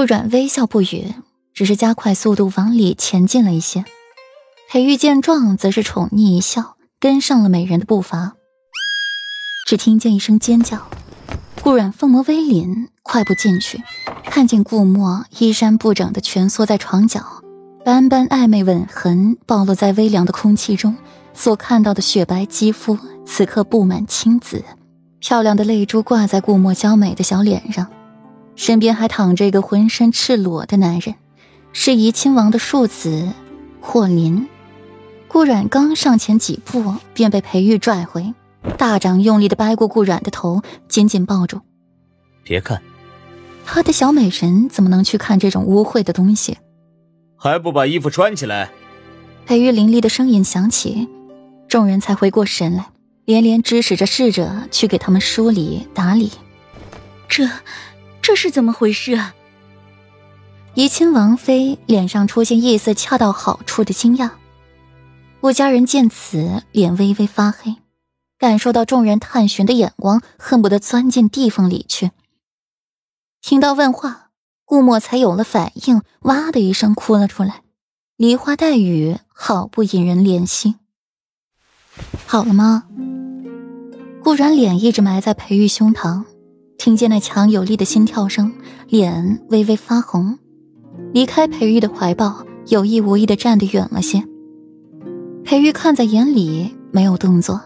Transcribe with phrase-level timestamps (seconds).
[0.00, 1.12] 顾阮微笑不语，
[1.52, 3.84] 只是加快速度往里前进了一些。
[4.70, 8.32] 裴玉见状，则是宠溺一笑，跟上了美人的步伐。
[9.66, 10.86] 只听见一声尖叫，
[11.60, 13.82] 顾阮凤眸微凛，快步进去，
[14.24, 17.22] 看见顾墨衣衫不整的蜷缩在床角，
[17.84, 20.96] 斑斑暧昧吻痕暴露在微凉的空气中，
[21.34, 24.64] 所看到的雪白肌肤此刻布满青紫，
[25.18, 27.86] 漂亮的泪珠挂在顾墨娇美的小脸上，
[28.60, 31.14] 身边还躺着一个浑身赤裸的男人，
[31.72, 33.32] 是怡亲王的庶子
[33.80, 34.46] 霍林。
[35.28, 38.34] 顾阮刚上前几步，便被裴玉拽回，
[38.76, 41.62] 大掌用力的掰过顾阮的头，紧紧抱住。
[42.44, 42.82] 别看，
[43.64, 46.58] 他的小美人怎么能去看这种污秽的东西？
[47.38, 48.70] 还不把衣服穿起来！
[49.46, 51.08] 裴玉凌厉的声音响起，
[51.66, 52.90] 众人才回过神来，
[53.24, 56.30] 连连指使着侍者去给他们梳理打理。
[57.26, 57.48] 这，
[58.30, 59.34] 这是怎么回事啊？
[60.74, 64.30] 怡亲王妃脸上出现一丝恰到好处的惊讶。
[65.40, 67.74] 顾家人见此，脸微微发黑，
[68.38, 72.12] 感受到众人探寻的眼光，恨不得钻进地缝里去。
[73.42, 74.30] 听到问话，
[74.64, 77.62] 顾墨才有了反应，哇的一声哭了出来，
[78.16, 80.76] 梨花带雨，好不引人怜惜。
[82.26, 82.84] 好了吗？
[84.22, 86.26] 顾然脸一直埋在裴玉胸膛，
[86.80, 88.50] 听见那强有力的心跳声，
[88.88, 90.38] 脸微微发红，
[91.12, 94.24] 离开裴玉的怀抱，有意无意的站得远了些。
[95.44, 97.60] 裴玉看在眼里，没有动作，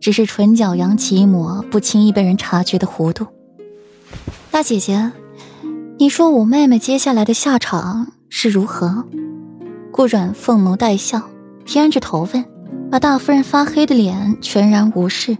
[0.00, 3.26] 只是唇角扬起一抹不轻易被人察觉的弧度。
[4.50, 5.12] 大姐姐，
[5.98, 9.06] 你说我妹妹接下来的下场是如何？
[9.90, 11.22] 顾阮凤眸带笑，
[11.64, 12.44] 偏着头问，
[12.90, 15.38] 把大夫人发黑的脸全然无视。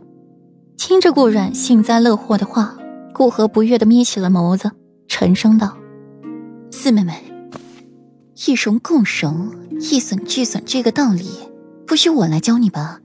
[0.78, 2.74] 听着顾阮幸灾乐祸的话，
[3.14, 4.72] 顾河不悦的眯起了眸子，
[5.06, 5.76] 沉声道
[6.70, 7.22] ：“四妹妹，
[8.46, 11.28] 一荣共荣，一损俱损，这个道理。”
[11.86, 13.00] 不许我来教你吧！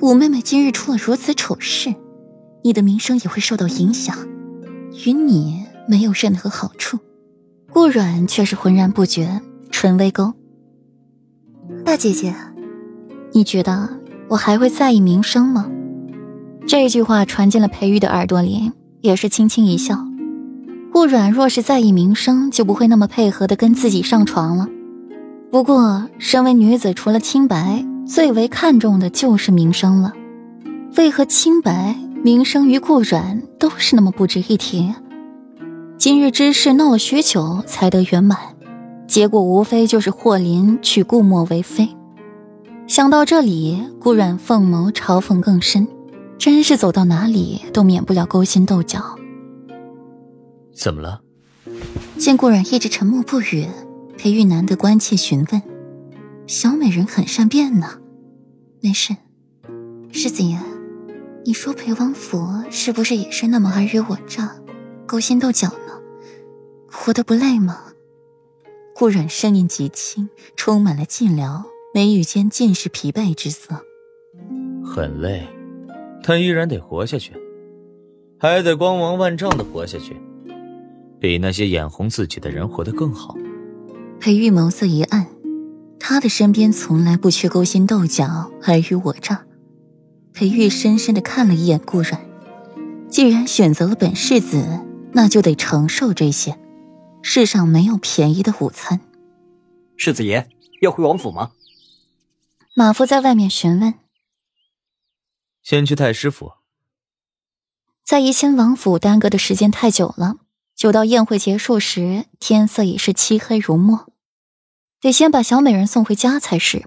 [0.00, 1.94] 五妹妹今日出了如此丑事，
[2.64, 4.16] 你的名声也会受到影响，
[5.04, 6.98] 与你没有任何好处。
[7.70, 10.32] 顾软却是浑然不觉，唇微勾。
[11.84, 12.34] 大姐姐，
[13.32, 15.70] 你觉得我还会在意名声吗？
[16.66, 20.06] 这句话传进了裴玉的耳朵里，也是轻轻一笑。
[20.90, 24.66] 顾阮若是在意名声，就不会那么配合的跟自己上床了。
[25.50, 27.84] 不过，身为女子，除了清白。
[28.04, 30.12] 最为看重的就是名声了，
[30.96, 34.92] 为何清白、名声与顾阮都是那么不值一提？
[35.96, 38.36] 今日之事闹了许久才得圆满，
[39.06, 41.88] 结果无非就是霍林娶顾墨为妃。
[42.88, 45.86] 想到这里，顾阮凤眸嘲讽更深，
[46.42, 49.16] 真是走到哪里都免不了勾心斗角。
[50.74, 51.22] 怎么了？
[52.18, 53.68] 见顾阮一直沉默不语，
[54.18, 55.62] 裴玉难得关切询问。
[56.48, 58.00] 小美人很善变呢，
[58.80, 59.14] 没事。
[60.10, 60.58] 世子爷，
[61.44, 64.56] 你说裴王府是不是也是那么尔虞我诈、
[65.06, 66.00] 勾心斗角呢？
[66.90, 67.92] 活得不累吗？
[68.96, 71.62] 顾阮声音极轻，充满了寂寥，
[71.94, 73.84] 眉宇间尽是疲惫之色。
[74.84, 75.46] 很累，
[76.22, 77.32] 但依然得活下去，
[78.38, 80.16] 还得光芒万丈的活下去，
[81.20, 83.36] 比那些眼红自己的人活得更好。
[84.20, 85.26] 裴玉眸色一暗。
[86.04, 89.46] 他的身边从来不缺勾心斗角、尔虞我诈。
[90.34, 92.20] 裴玉深深的看了一眼顾阮，
[93.08, 94.80] 既然选择了本世子，
[95.12, 96.58] 那就得承受这些。
[97.22, 98.98] 世上没有便宜的午餐。
[99.96, 100.48] 世子爷
[100.80, 101.52] 要回王府吗？
[102.74, 103.94] 马夫在外面询问。
[105.62, 106.52] 先去太师府。
[108.04, 110.36] 在怡亲王府耽搁的时间太久了，
[110.74, 114.12] 久到宴会结束时，天色已是漆黑如墨。
[115.00, 116.84] 得先把小美人送回家才是，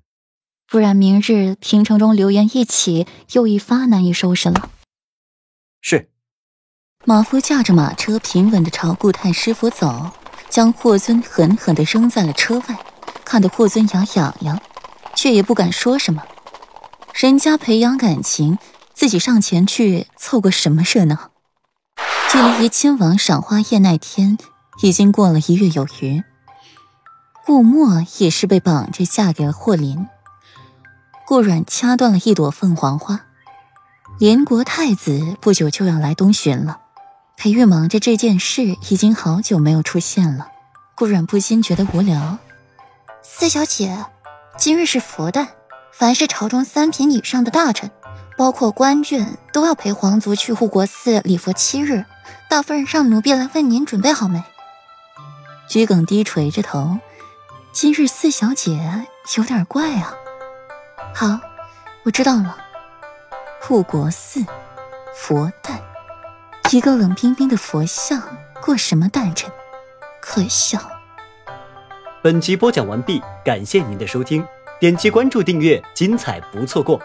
[0.67, 4.69] 不然明日平城中流言一起，又一发难以收拾了。
[5.81, 6.09] 是。
[7.05, 10.11] 马夫驾着马车平稳的朝顾太师府走，
[10.49, 12.79] 将霍尊狠狠的扔在了车外，
[13.23, 14.61] 看得霍尊牙痒痒，
[15.15, 16.23] 却也不敢说什么。
[17.15, 18.57] 人家培养感情，
[18.93, 21.31] 自己上前去凑个什么热闹？
[22.29, 24.37] 距离怡亲王赏花宴那天，
[24.81, 26.21] 已经过了一月有余。
[27.45, 30.05] 顾墨也是被绑着嫁给了霍林。
[31.25, 33.21] 顾阮掐断了一朵凤凰花。
[34.19, 36.81] 连国太子不久就要来东巡了，
[37.37, 40.49] 裴玉忙着这件事，已经好久没有出现了。
[40.95, 42.39] 顾阮不禁觉得无聊。
[43.23, 44.05] 四小姐，
[44.57, 45.47] 今日是佛诞，
[45.97, 47.89] 凡是朝中三品以上的大臣，
[48.35, 52.03] 包括官眷，都要陪皇族去护国寺礼佛七日。
[52.49, 54.43] 大夫人让奴婢来问您准备好没？
[55.69, 56.99] 桔梗低垂着头，
[57.71, 59.05] 今日四小姐
[59.37, 60.13] 有点怪啊。
[61.13, 61.39] 好，
[62.03, 62.57] 我知道了。
[63.61, 64.45] 护国寺，
[65.15, 65.79] 佛诞，
[66.71, 68.21] 一个冷冰冰的佛像，
[68.61, 69.49] 过什么诞辰？
[70.19, 70.77] 可笑。
[72.21, 74.45] 本集播讲完毕，感谢您的收听，
[74.77, 77.01] 点击关注订阅，精彩不错过。